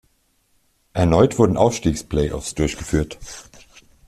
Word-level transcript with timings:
Erneut 0.93 1.37
wurden 1.37 1.57
Aufstiegs-Play-Offs 1.57 2.55
durchgeführt. 2.55 3.19